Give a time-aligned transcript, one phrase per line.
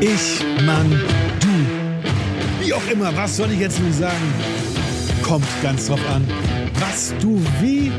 [0.00, 0.90] Ich, Mann,
[1.40, 2.64] du.
[2.64, 4.32] Wie auch immer, was soll ich jetzt nun sagen?
[5.22, 6.26] Kommt ganz drauf an,
[6.78, 7.92] was du wie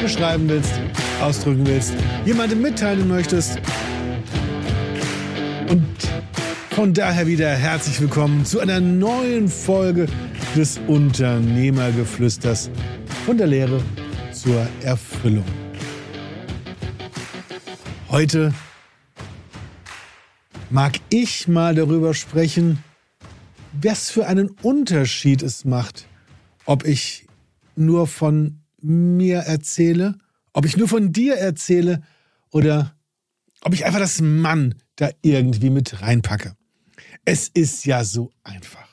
[0.00, 0.72] beschreiben willst,
[1.20, 1.92] ausdrücken willst,
[2.24, 3.58] jemandem mitteilen möchtest.
[5.68, 5.88] Und
[6.70, 10.06] von daher wieder herzlich willkommen zu einer neuen Folge
[10.54, 12.70] des Unternehmergeflüsters
[13.26, 13.82] von der Lehre
[14.32, 15.44] zur Erfüllung.
[18.08, 18.54] Heute
[20.70, 22.82] mag ich mal darüber sprechen,
[23.72, 26.06] was für einen Unterschied es macht,
[26.64, 27.26] ob ich
[27.76, 30.18] nur von mir erzähle,
[30.52, 32.02] ob ich nur von dir erzähle
[32.50, 32.94] oder
[33.62, 36.56] ob ich einfach das Mann da irgendwie mit reinpacke.
[37.24, 38.88] Es ist ja so einfach.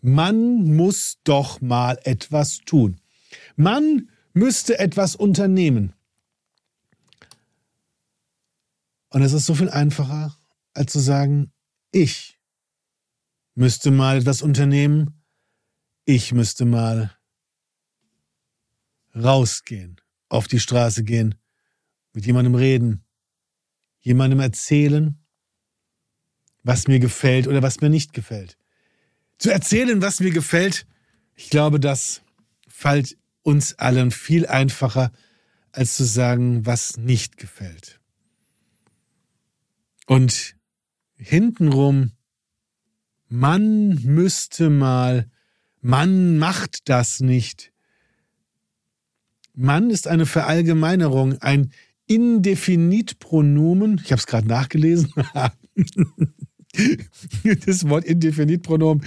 [0.00, 3.00] Man muss doch mal etwas tun.
[3.56, 5.94] Man müsste etwas unternehmen.
[9.08, 10.36] Und es ist so viel einfacher,
[10.74, 11.52] als zu sagen,
[11.90, 12.38] ich
[13.54, 15.24] müsste mal etwas unternehmen,
[16.04, 17.16] ich müsste mal
[19.14, 21.36] rausgehen, auf die Straße gehen,
[22.12, 23.04] mit jemandem reden,
[24.00, 25.18] jemandem erzählen,
[26.62, 28.58] was mir gefällt oder was mir nicht gefällt.
[29.38, 30.86] Zu erzählen, was mir gefällt,
[31.34, 32.22] ich glaube, das
[32.68, 35.12] fällt uns allen viel einfacher,
[35.72, 38.00] als zu sagen, was nicht gefällt.
[40.06, 40.53] Und
[41.24, 42.12] hintenrum,
[43.28, 45.28] man müsste mal,
[45.80, 47.72] man macht das nicht.
[49.54, 51.72] Mann ist eine Verallgemeinerung, ein
[52.06, 54.00] Indefinitpronomen.
[54.04, 55.10] Ich habe es gerade nachgelesen.
[57.66, 59.04] das Wort Indefinitpronomen.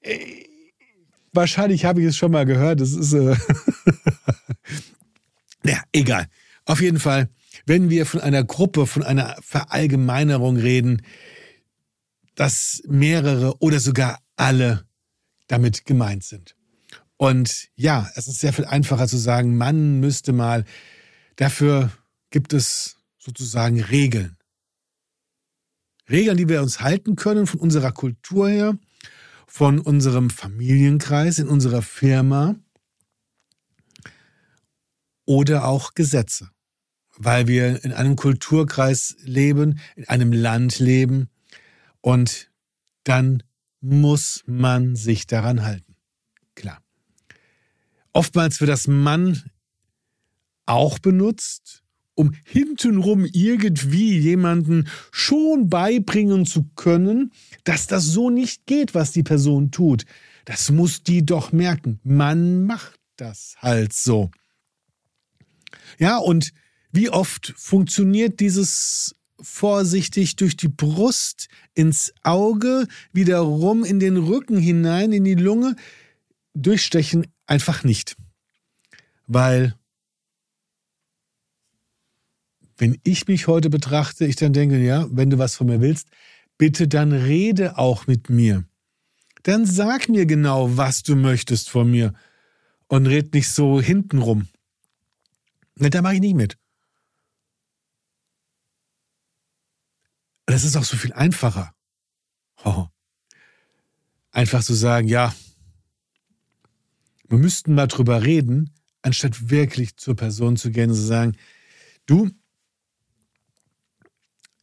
[0.00, 0.18] Äh,
[1.32, 2.80] wahrscheinlich habe ich es schon mal gehört.
[2.80, 3.12] Das ist.
[3.12, 3.36] Äh
[5.64, 6.28] ja, egal.
[6.64, 7.28] Auf jeden Fall
[7.66, 11.02] wenn wir von einer Gruppe, von einer Verallgemeinerung reden,
[12.34, 14.86] dass mehrere oder sogar alle
[15.46, 16.56] damit gemeint sind.
[17.16, 20.64] Und ja, es ist sehr viel einfacher zu sagen, man müsste mal.
[21.36, 21.90] Dafür
[22.30, 24.36] gibt es sozusagen Regeln.
[26.10, 28.78] Regeln, die wir uns halten können von unserer Kultur her,
[29.46, 32.56] von unserem Familienkreis, in unserer Firma
[35.24, 36.50] oder auch Gesetze
[37.16, 41.28] weil wir in einem Kulturkreis leben, in einem Land leben
[42.04, 42.50] und
[43.04, 43.42] dann
[43.80, 45.96] muss man sich daran halten.
[46.54, 46.82] Klar.
[48.12, 49.50] Oftmals wird das Mann
[50.66, 51.82] auch benutzt,
[52.14, 57.32] um hintenrum irgendwie jemanden schon beibringen zu können,
[57.64, 60.04] dass das so nicht geht, was die Person tut.
[60.44, 62.00] Das muss die doch merken.
[62.04, 64.30] Man macht das halt so.
[65.98, 66.52] Ja, und
[66.92, 75.12] wie oft funktioniert dieses vorsichtig durch die Brust ins Auge, wiederum in den Rücken hinein,
[75.12, 75.76] in die Lunge,
[76.54, 78.16] durchstechen einfach nicht.
[79.26, 79.74] Weil
[82.76, 86.08] wenn ich mich heute betrachte, ich dann denke, ja, wenn du was von mir willst,
[86.58, 88.64] bitte dann rede auch mit mir.
[89.42, 92.14] Dann sag mir genau, was du möchtest von mir
[92.88, 94.48] und red nicht so hintenrum.
[95.76, 96.56] Da mache ich nicht mit.
[100.46, 101.74] Das ist auch so viel einfacher.
[102.64, 102.86] Oh.
[104.30, 105.34] Einfach zu sagen, ja,
[107.28, 111.36] wir müssten mal drüber reden, anstatt wirklich zur Person zu gehen und zu sagen,
[112.06, 112.30] du,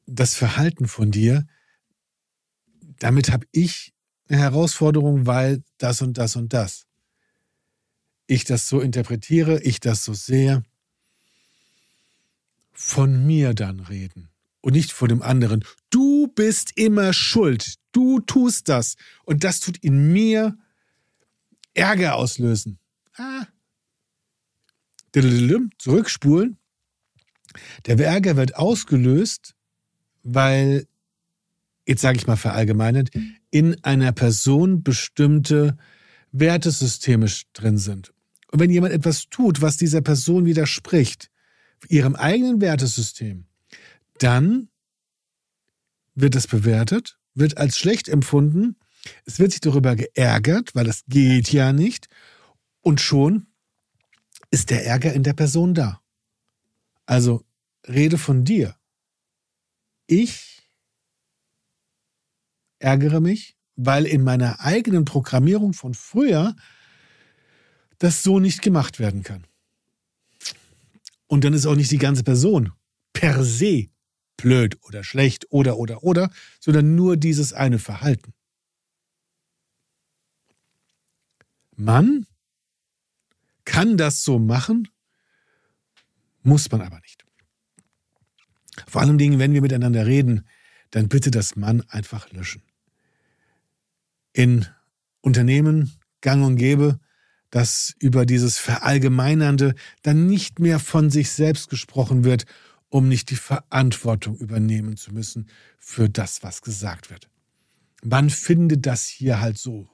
[0.06, 1.48] das Verhalten von dir,
[3.00, 3.94] damit habe ich
[4.28, 6.86] eine Herausforderung, weil das und das und das.
[8.28, 10.64] Ich das so interpretiere, ich das so sehe.
[12.72, 14.32] Von mir dann reden
[14.62, 15.64] und nicht vor dem anderen.
[15.90, 17.76] Du bist immer schuld.
[17.92, 18.96] Du tust das.
[19.26, 20.58] Und das tut in mir
[21.74, 22.80] Ärger auslösen.
[23.16, 23.46] Ah.
[25.78, 26.58] Zurückspulen.
[27.86, 29.56] Der Ärger wird ausgelöst,
[30.24, 30.88] weil,
[31.86, 33.10] jetzt sage ich mal verallgemeinert,
[33.50, 35.78] in einer Person bestimmte
[36.32, 38.14] Wertesysteme drin sind.
[38.52, 41.30] Und wenn jemand etwas tut, was dieser Person widerspricht,
[41.90, 43.46] ihrem eigenen Wertesystem,
[44.24, 44.70] dann
[46.14, 48.78] wird es bewertet, wird als schlecht empfunden,
[49.26, 52.08] es wird sich darüber geärgert, weil das geht ja nicht,
[52.82, 53.48] und schon
[54.50, 56.02] ist der Ärger in der Person da.
[57.06, 57.46] Also
[57.88, 58.76] rede von dir.
[60.08, 60.68] Ich
[62.80, 66.56] ärgere mich, weil in meiner eigenen Programmierung von früher
[67.98, 69.46] das so nicht gemacht werden kann.
[71.28, 72.72] Und dann ist auch nicht die ganze Person
[73.14, 73.90] per se
[74.42, 78.34] blöd oder schlecht oder oder oder, sondern nur dieses eine Verhalten.
[81.76, 82.26] Mann
[83.66, 84.88] kann das so machen,
[86.44, 87.24] muss man aber nicht.
[88.88, 90.48] Vor allen Dingen, wenn wir miteinander reden,
[90.92, 92.64] dann bitte das Mann einfach löschen.
[94.34, 94.66] In
[95.22, 97.00] Unternehmen gang und gäbe,
[97.50, 102.46] dass über dieses Verallgemeinernde dann nicht mehr von sich selbst gesprochen wird,
[102.92, 105.50] um nicht die Verantwortung übernehmen zu müssen
[105.80, 107.30] für das, was gesagt wird.
[108.04, 109.90] Man findet das hier halt so.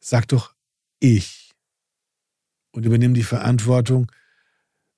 [0.00, 0.54] Sag doch
[1.00, 1.54] ich
[2.72, 4.10] und übernimm die Verantwortung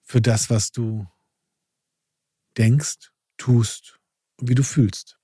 [0.02, 1.08] für das, was du
[2.56, 3.98] denkst, tust
[4.36, 5.18] und wie du fühlst.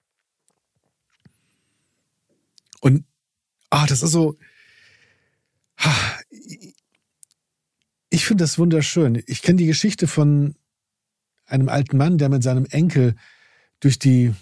[2.80, 3.06] Und
[3.70, 4.36] ah, das ist so.
[8.10, 9.22] Ich finde das wunderschön.
[9.26, 10.56] Ich kenne die Geschichte von
[11.52, 13.14] einem alten Mann, der mit seinem Enkel
[13.80, 14.34] durch die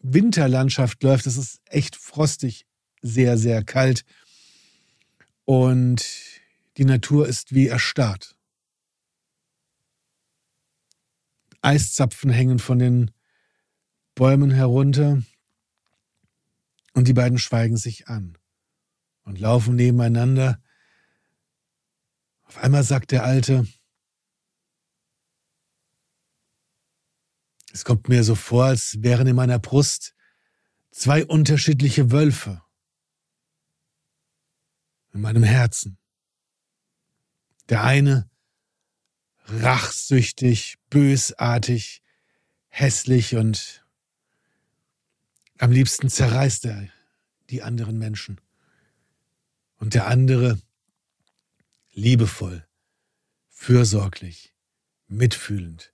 [0.00, 1.26] Winterlandschaft läuft.
[1.26, 2.66] Es ist echt frostig,
[3.02, 4.04] sehr, sehr kalt.
[5.44, 6.04] Und
[6.76, 8.36] die Natur ist wie erstarrt.
[11.60, 13.10] Eiszapfen hängen von den
[14.14, 15.22] Bäumen herunter
[16.92, 18.36] und die beiden schweigen sich an
[19.24, 20.60] und laufen nebeneinander.
[22.42, 23.66] Auf einmal sagt der Alte,
[27.72, 30.14] es kommt mir so vor, als wären in meiner Brust
[30.90, 32.62] zwei unterschiedliche Wölfe
[35.12, 35.98] in meinem Herzen.
[37.68, 38.30] Der eine
[39.46, 42.02] rachsüchtig, bösartig,
[42.68, 43.84] hässlich und
[45.58, 46.88] am liebsten zerreißt er
[47.50, 48.40] die anderen Menschen.
[49.76, 50.60] Und der andere
[51.92, 52.66] liebevoll,
[53.48, 54.54] fürsorglich,
[55.08, 55.92] mitfühlend.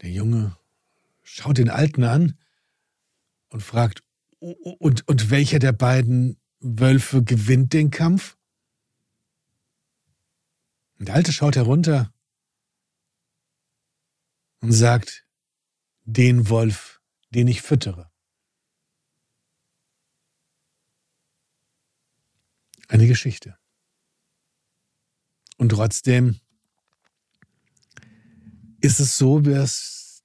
[0.00, 0.56] Der Junge
[1.22, 2.38] schaut den Alten an
[3.48, 4.02] und fragt,
[4.38, 8.38] und, und welcher der beiden Wölfe gewinnt den Kampf?
[10.98, 12.12] Und der Alte schaut herunter
[14.60, 15.26] und sagt,
[16.04, 17.00] den Wolf,
[17.30, 18.10] den ich füttere.
[22.88, 23.58] Eine Geschichte.
[25.56, 26.40] Und trotzdem
[28.80, 30.22] ist es so, dass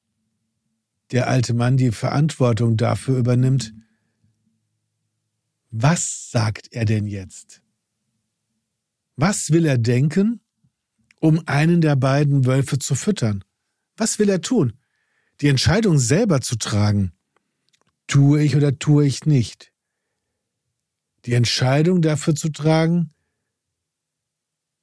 [1.11, 3.73] der alte Mann die Verantwortung dafür übernimmt,
[5.71, 7.61] was sagt er denn jetzt?
[9.17, 10.41] Was will er denken,
[11.19, 13.43] um einen der beiden Wölfe zu füttern?
[13.97, 14.73] Was will er tun?
[15.41, 17.11] Die Entscheidung selber zu tragen.
[18.07, 19.73] Tue ich oder tue ich nicht?
[21.25, 23.11] Die Entscheidung dafür zu tragen,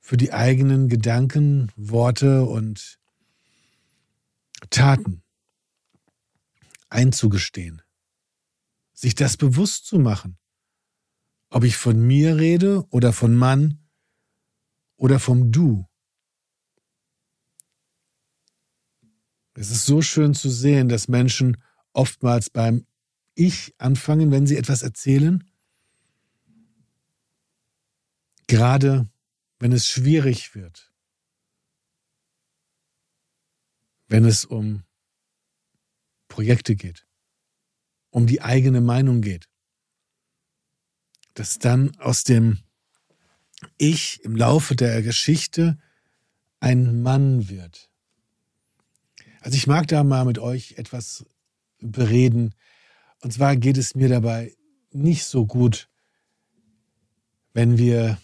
[0.01, 2.99] für die eigenen Gedanken, Worte und
[4.73, 5.23] Taten
[6.89, 7.83] einzugestehen,
[8.93, 10.39] sich das bewusst zu machen.
[11.51, 13.87] Ob ich von mir rede oder von Mann
[14.97, 15.87] oder vom Du.
[19.55, 22.87] Es ist so schön zu sehen, dass Menschen oftmals beim
[23.35, 25.45] Ich anfangen, wenn sie etwas erzählen.
[28.47, 29.11] Gerade
[29.59, 30.92] wenn es schwierig wird.
[34.13, 34.83] Wenn es um
[36.29, 37.07] Projekte geht,
[38.11, 39.49] um die eigene Meinung geht
[41.35, 42.59] dass dann aus dem
[43.79, 45.79] Ich im Laufe der Geschichte
[46.61, 47.91] ein Mann wird.
[49.41, 51.25] Also ich mag da mal mit euch etwas
[51.81, 52.55] bereden.
[53.21, 54.55] Und zwar geht es mir dabei
[54.91, 55.89] nicht so gut,
[57.53, 58.19] wenn wir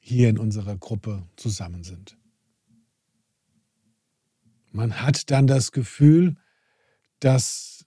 [0.00, 2.16] hier in unserer Gruppe zusammen sind.
[4.78, 6.36] Man hat dann das Gefühl,
[7.18, 7.84] dass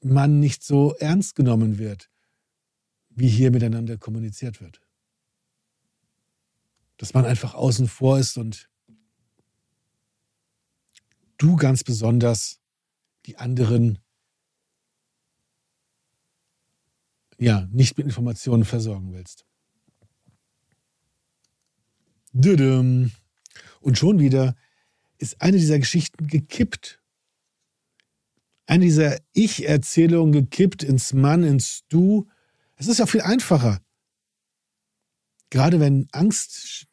[0.00, 2.10] man nicht so ernst genommen wird,
[3.10, 4.80] wie hier miteinander kommuniziert wird.
[6.96, 8.68] Dass man einfach außen vor ist und
[11.36, 12.60] du ganz besonders
[13.26, 14.00] die anderen
[17.38, 19.46] ja nicht mit Informationen versorgen willst.
[23.80, 24.56] Und schon wieder
[25.24, 27.00] ist eine dieser Geschichten gekippt.
[28.66, 32.28] Eine dieser Ich-Erzählungen gekippt ins Mann, ins Du,
[32.76, 33.80] es ist ja viel einfacher.
[35.50, 36.86] Gerade wenn Angst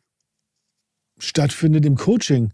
[1.17, 2.53] stattfindet im Coaching.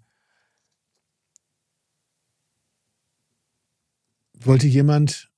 [4.34, 5.31] Wollte jemand,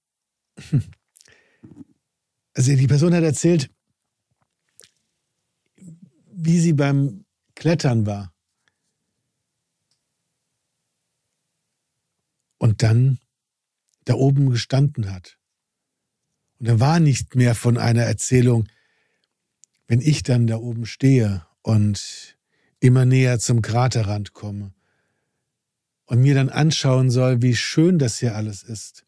[2.53, 3.71] also die Person hat erzählt,
[6.31, 8.33] wie sie beim Klettern war.
[12.59, 13.17] Und dann
[14.05, 15.37] da oben gestanden hat.
[16.59, 18.67] Und er war nicht mehr von einer Erzählung,
[19.87, 22.37] wenn ich dann da oben stehe und
[22.79, 24.73] immer näher zum Kraterrand komme
[26.05, 29.05] und mir dann anschauen soll, wie schön das hier alles ist.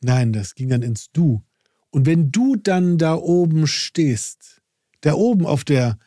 [0.00, 1.42] Nein, das ging dann ins Du.
[1.90, 4.62] Und wenn du dann da oben stehst,
[5.00, 5.98] da oben auf der,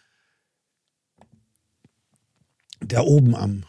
[2.80, 3.66] da oben am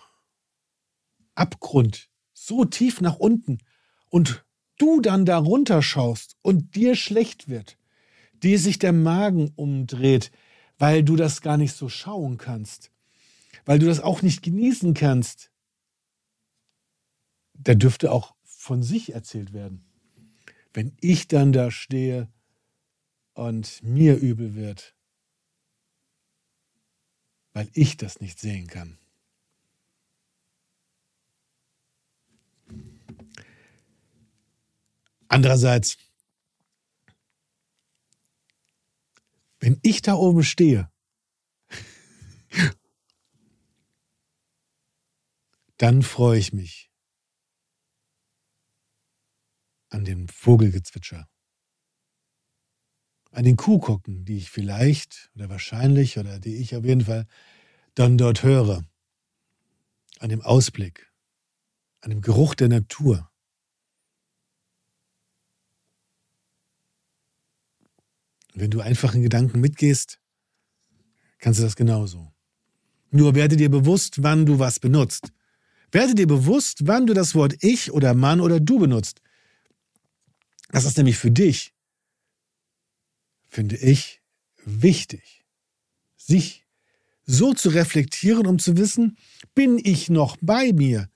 [1.35, 2.09] Abgrund,
[2.47, 3.59] so tief nach unten,
[4.11, 4.45] und
[4.79, 7.77] du dann da runterschaust und dir schlecht wird,
[8.43, 10.31] dir sich der Magen umdreht,
[10.79, 12.91] weil du das gar nicht so schauen kannst,
[13.65, 15.51] weil du das auch nicht genießen kannst,
[17.55, 19.85] da dürfte auch von sich erzählt werden.
[20.73, 22.29] Wenn ich dann da stehe
[23.35, 24.95] und mir übel wird,
[27.53, 28.99] weil ich das nicht sehen kann.
[35.35, 35.97] Andererseits,
[39.59, 40.89] wenn ich da oben stehe,
[45.77, 46.89] dann freue ich mich
[49.91, 51.29] an dem Vogelgezwitscher,
[53.33, 57.27] an den Kuhkocken, die ich vielleicht oder wahrscheinlich oder die ich auf jeden Fall
[57.97, 58.85] dann dort höre,
[60.21, 61.13] an dem Ausblick,
[62.03, 63.34] an dem Geruch der Natur.
[68.55, 70.19] Wenn du einfach in Gedanken mitgehst,
[71.39, 72.33] kannst du das genauso.
[73.11, 75.33] Nur werde dir bewusst, wann du was benutzt.
[75.93, 79.21] Werde dir bewusst, wann du das Wort ich oder Mann oder du benutzt.
[80.71, 81.75] Das ist nämlich für dich,
[83.49, 84.21] finde ich,
[84.65, 85.45] wichtig,
[86.17, 86.67] sich
[87.27, 89.17] so zu reflektieren, um zu wissen,
[89.55, 91.09] bin ich noch bei mir?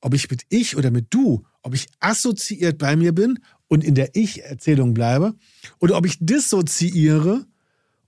[0.00, 3.38] Ob ich mit ich oder mit du, ob ich assoziiert bei mir bin
[3.68, 5.34] und in der Ich-Erzählung bleibe
[5.78, 7.46] oder ob ich dissoziiere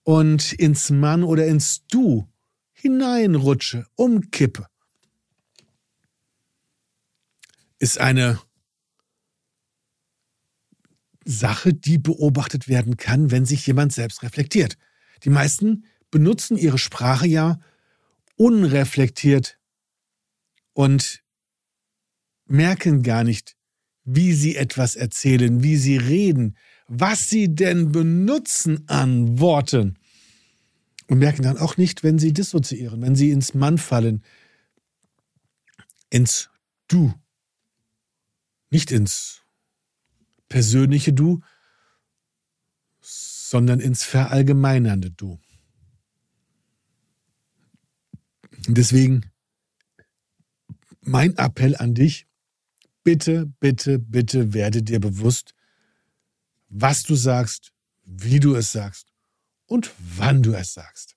[0.03, 2.29] und ins Mann oder ins Du
[2.73, 4.67] hineinrutsche, umkippe.
[7.79, 8.41] Ist eine
[11.25, 14.79] Sache, die beobachtet werden kann, wenn sich jemand selbst reflektiert.
[15.25, 17.59] Die meisten benutzen ihre Sprache ja
[18.37, 19.59] unreflektiert
[20.73, 21.23] und
[22.47, 23.58] merken gar nicht,
[24.11, 29.99] wie sie etwas erzählen, wie sie reden, was sie denn benutzen an Worten.
[31.09, 34.23] Und merken dann auch nicht, wenn sie dissoziieren, wenn sie ins Mann fallen,
[36.09, 36.49] ins
[36.87, 37.13] Du,
[38.71, 39.43] nicht ins
[40.49, 41.43] persönliche Du,
[43.03, 45.39] sondern ins verallgemeinernde Du.
[48.69, 49.31] Deswegen
[51.03, 52.28] mein Appell an dich,
[53.09, 55.55] bitte, bitte, bitte werde dir bewusst,
[56.69, 57.73] was du sagst,
[58.05, 59.15] wie du es sagst
[59.65, 61.17] und wann du es sagst.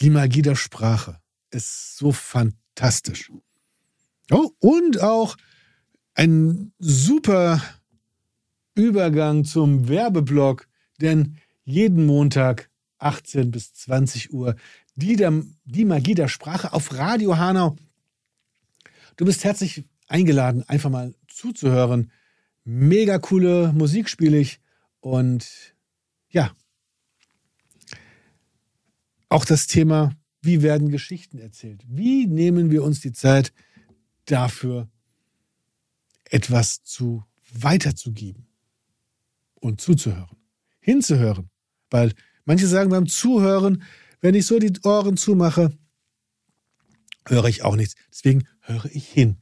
[0.00, 3.30] Die Magie der Sprache ist so fantastisch.
[4.32, 5.36] Oh, und auch
[6.14, 7.62] ein super
[8.74, 10.66] Übergang zum Werbeblock,
[11.00, 14.56] denn jeden Montag 18 bis 20 Uhr
[14.96, 17.76] die, der, die Magie der Sprache auf Radio Hanau
[19.16, 22.10] Du bist herzlich eingeladen, einfach mal zuzuhören.
[22.64, 24.60] Mega coole Musik spiele ich
[25.00, 25.74] und
[26.30, 26.54] ja,
[29.28, 31.84] auch das Thema, wie werden Geschichten erzählt?
[31.86, 33.52] Wie nehmen wir uns die Zeit
[34.26, 34.88] dafür,
[36.24, 38.46] etwas zu weiterzugeben
[39.54, 40.36] und zuzuhören,
[40.80, 41.50] hinzuhören?
[41.90, 42.12] Weil
[42.44, 43.82] manche sagen beim Zuhören,
[44.20, 45.76] wenn ich so die Ohren zumache,
[47.26, 47.94] höre ich auch nichts.
[48.10, 49.36] Deswegen höre ich hin,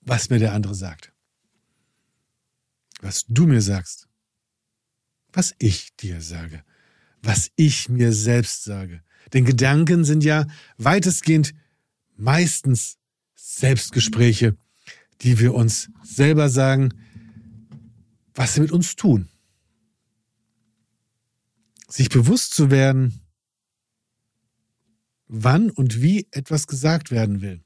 [0.00, 1.12] was mir der andere sagt.
[3.00, 4.08] Was du mir sagst.
[5.32, 6.64] Was ich dir sage.
[7.22, 9.02] Was ich mir selbst sage.
[9.32, 11.54] Denn Gedanken sind ja weitestgehend
[12.16, 12.98] meistens
[13.34, 14.56] Selbstgespräche,
[15.22, 16.94] die wir uns selber sagen,
[18.34, 19.28] was sie mit uns tun.
[21.88, 23.20] Sich bewusst zu werden,
[25.26, 27.64] wann und wie etwas gesagt werden will.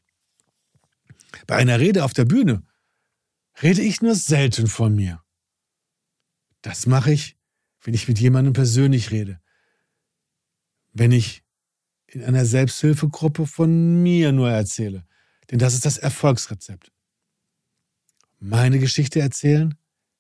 [1.47, 2.63] Bei einer Rede auf der Bühne
[3.63, 5.23] rede ich nur selten von mir.
[6.63, 7.37] Das mache ich,
[7.83, 9.41] wenn ich mit jemandem persönlich rede.
[10.93, 11.43] Wenn ich
[12.07, 15.07] in einer Selbsthilfegruppe von mir nur erzähle.
[15.51, 16.91] Denn das ist das Erfolgsrezept.
[18.39, 19.75] Meine Geschichte erzählen,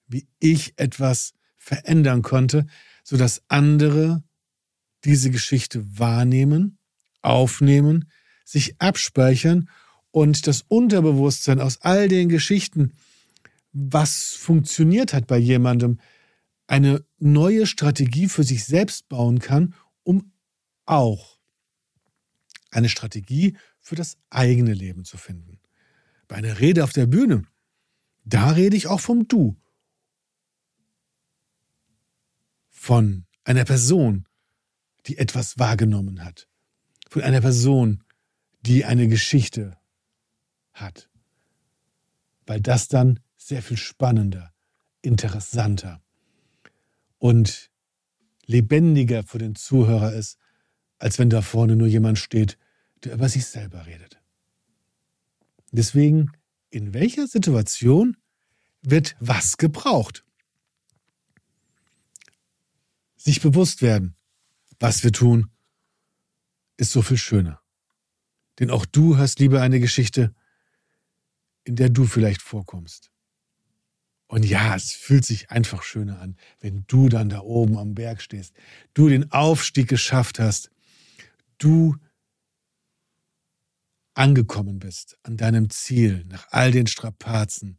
[0.06, 2.66] wie ich etwas verändern konnte,
[3.04, 4.22] sodass andere
[5.04, 6.78] diese Geschichte wahrnehmen
[7.22, 8.10] aufnehmen,
[8.44, 9.70] sich abspeichern
[10.14, 12.92] und das Unterbewusstsein aus all den Geschichten,
[13.72, 15.98] was funktioniert hat bei jemandem,
[16.68, 20.32] eine neue Strategie für sich selbst bauen kann, um
[20.86, 21.40] auch
[22.70, 25.58] eine Strategie für das eigene Leben zu finden.
[26.28, 27.42] Bei einer Rede auf der Bühne,
[28.22, 29.56] da rede ich auch vom Du.
[32.70, 34.28] Von einer Person,
[35.06, 36.46] die etwas wahrgenommen hat.
[37.10, 38.04] Von einer Person,
[38.60, 39.76] die eine Geschichte
[40.74, 41.08] hat.
[42.46, 44.52] Weil das dann sehr viel spannender,
[45.00, 46.02] interessanter
[47.18, 47.70] und
[48.46, 50.38] lebendiger für den Zuhörer ist,
[50.98, 52.58] als wenn da vorne nur jemand steht,
[53.02, 54.20] der über sich selber redet.
[55.70, 56.32] Deswegen,
[56.70, 58.16] in welcher Situation
[58.82, 60.24] wird was gebraucht?
[63.16, 64.16] Sich bewusst werden,
[64.78, 65.50] was wir tun,
[66.76, 67.60] ist so viel schöner.
[68.58, 70.34] Denn auch du hast lieber eine Geschichte,
[71.64, 73.10] in der du vielleicht vorkommst.
[74.26, 78.22] Und ja, es fühlt sich einfach schöner an, wenn du dann da oben am Berg
[78.22, 78.54] stehst,
[78.94, 80.70] du den Aufstieg geschafft hast,
[81.58, 81.96] du
[84.14, 87.78] angekommen bist an deinem Ziel nach all den Strapazen,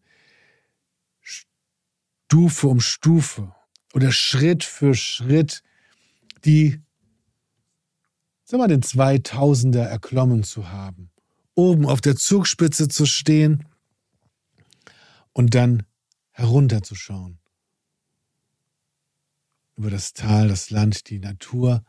[1.21, 3.55] Stufe um Stufe
[3.93, 5.63] oder Schritt für Schritt
[6.43, 6.79] die,
[8.43, 11.11] sag mal, den 2000er erklommen zu haben,
[11.55, 13.65] oben auf der Zugspitze zu stehen
[15.35, 15.83] und dann
[16.31, 17.39] herunterzuschauen.
[19.75, 21.83] Über das Tal, das Land, die Natur,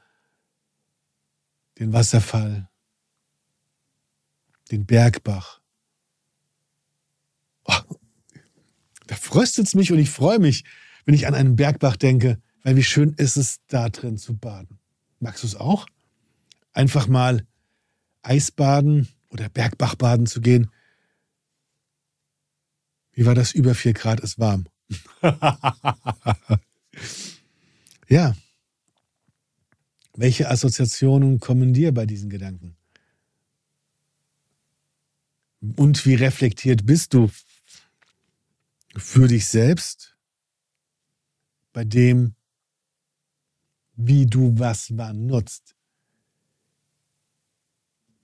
[1.79, 2.69] den Wasserfall,
[4.73, 5.61] den Bergbach.
[7.67, 7.97] Oh,
[9.07, 10.65] da fröstet es mich und ich freue mich,
[11.05, 14.81] wenn ich an einen Bergbach denke, weil wie schön ist es, da drin zu baden.
[15.21, 15.87] Magst du es auch?
[16.73, 17.47] Einfach mal
[18.23, 20.69] Eisbaden oder Bergbachbaden zu gehen
[23.17, 23.52] wie war das?
[23.52, 24.67] Über vier Grad ist warm.
[28.09, 28.37] ja.
[30.15, 32.76] Welche Assoziationen kommen dir bei diesen Gedanken?
[35.76, 37.31] Und wie reflektiert bist du
[38.97, 40.15] für dich selbst
[41.73, 42.35] bei dem,
[43.95, 45.75] wie du was wann nutzt?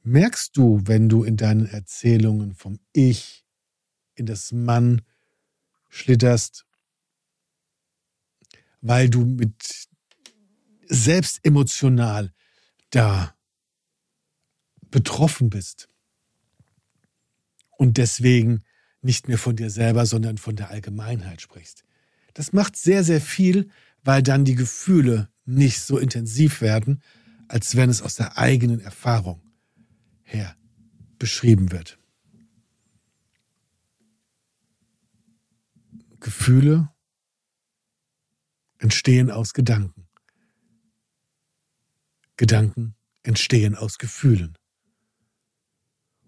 [0.02, 3.41] Merkst du, wenn du in deinen Erzählungen vom Ich
[4.14, 5.02] in das Mann
[5.88, 6.66] schlitterst,
[8.80, 9.88] weil du mit
[10.88, 12.32] selbst emotional
[12.90, 13.34] da
[14.90, 15.88] betroffen bist
[17.70, 18.62] und deswegen
[19.00, 21.84] nicht mehr von dir selber, sondern von der Allgemeinheit sprichst.
[22.34, 23.68] Das macht sehr, sehr viel,
[24.04, 27.02] weil dann die Gefühle nicht so intensiv werden,
[27.48, 29.42] als wenn es aus der eigenen Erfahrung
[30.22, 30.56] her
[31.18, 31.98] beschrieben wird.
[36.22, 36.88] Gefühle
[38.78, 40.08] entstehen aus Gedanken.
[42.36, 44.56] Gedanken entstehen aus Gefühlen.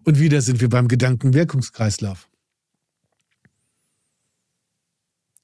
[0.03, 2.29] Und wieder sind wir beim Gedankenwirkungskreislauf.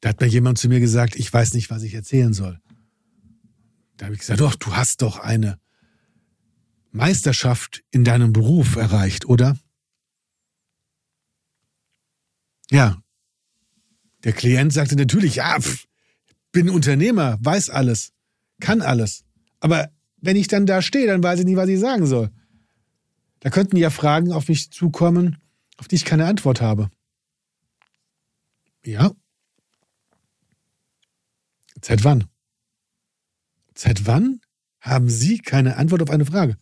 [0.01, 2.61] Da hat mir jemand zu mir gesagt, ich weiß nicht, was ich erzählen soll.
[3.97, 5.59] Da habe ich gesagt, doch, du hast doch eine
[6.91, 9.57] Meisterschaft in deinem Beruf erreicht, oder?
[12.69, 13.00] Ja,
[14.23, 15.87] der Klient sagte natürlich, ja, pff,
[16.51, 18.13] bin Unternehmer, weiß alles,
[18.59, 19.23] kann alles.
[19.59, 22.31] Aber wenn ich dann da stehe, dann weiß ich nicht, was ich sagen soll.
[23.39, 25.37] Da könnten ja Fragen auf mich zukommen,
[25.77, 26.91] auf die ich keine Antwort habe.
[28.85, 29.11] Ja.
[31.81, 32.25] Seit wann?
[33.75, 34.41] Seit wann
[34.79, 36.57] haben Sie keine Antwort auf eine Frage?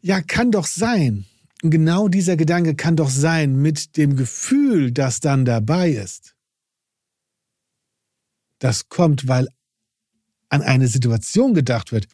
[0.00, 1.26] Ja, kann doch sein,
[1.70, 6.34] genau dieser Gedanke kann doch sein mit dem Gefühl, das dann dabei ist.
[8.58, 9.48] Das kommt, weil
[10.48, 12.08] an eine Situation gedacht wird,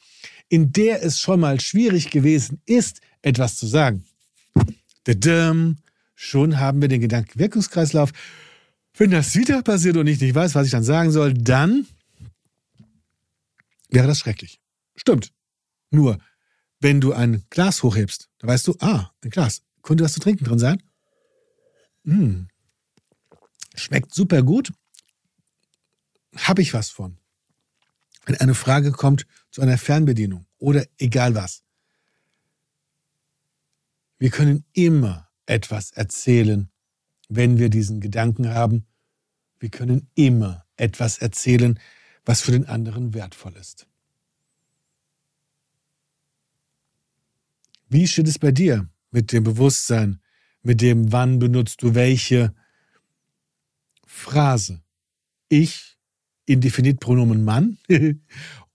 [0.48, 4.04] in der es schon mal schwierig gewesen ist, etwas zu sagen.
[6.14, 8.12] Schon haben wir den Gedankenwirkungskreislauf.
[8.94, 11.86] Wenn das wieder passiert und ich nicht weiß, was ich dann sagen soll, dann
[13.88, 14.60] wäre das schrecklich.
[14.96, 15.32] Stimmt.
[15.90, 16.18] Nur,
[16.80, 19.62] wenn du ein Glas hochhebst, da weißt du, ah, ein Glas.
[19.82, 20.82] Könnte was zu trinken drin sein?
[22.04, 22.46] Mmh.
[23.74, 24.72] Schmeckt super gut.
[26.36, 27.18] Habe ich was von.
[28.26, 31.62] Wenn eine Frage kommt zu einer Fernbedienung oder egal was.
[34.18, 36.70] Wir können immer etwas erzählen,
[37.28, 38.86] wenn wir diesen Gedanken haben.
[39.58, 41.78] Wir können immer etwas erzählen,
[42.24, 43.87] was für den anderen wertvoll ist.
[47.88, 50.20] Wie steht es bei dir mit dem Bewusstsein,
[50.62, 52.54] mit dem wann benutzt du welche
[54.06, 54.82] Phrase.
[55.48, 55.96] Ich,
[56.46, 57.78] Indefinitpronomen Mann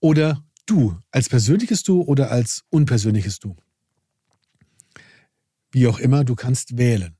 [0.00, 3.56] oder du, als persönliches Du oder als unpersönliches Du.
[5.70, 7.16] Wie auch immer, du kannst wählen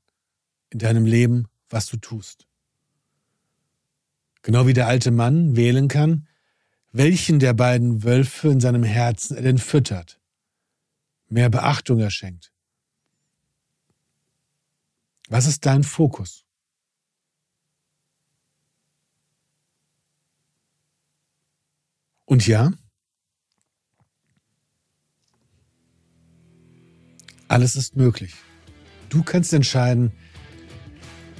[0.69, 2.47] in deinem Leben, was du tust.
[4.41, 6.27] Genau wie der alte Mann wählen kann,
[6.91, 10.19] welchen der beiden Wölfe in seinem Herzen er denn füttert,
[11.27, 12.51] mehr Beachtung er schenkt.
[15.27, 16.45] Was ist dein Fokus?
[22.25, 22.71] Und ja,
[27.47, 28.33] alles ist möglich.
[29.09, 30.11] Du kannst entscheiden,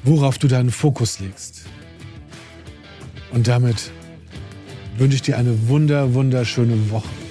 [0.03, 1.65] worauf du deinen Fokus legst.
[3.31, 3.91] Und damit
[4.97, 7.24] wünsche ich dir eine wunder, wunderschöne Woche.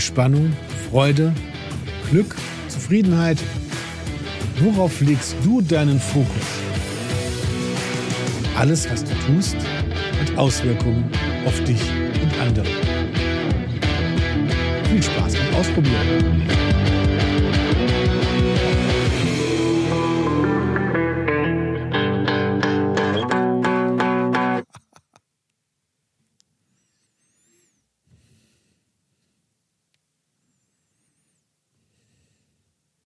[0.00, 0.52] Spannung,
[0.90, 1.32] Freude,
[2.10, 2.34] Glück,
[2.68, 3.38] Zufriedenheit.
[4.60, 6.26] Worauf legst du deinen Fokus?
[8.56, 11.04] Alles, was du tust, hat Auswirkungen
[11.44, 11.80] auf dich
[12.22, 12.66] und andere.
[14.88, 16.65] Viel Spaß beim Ausprobieren.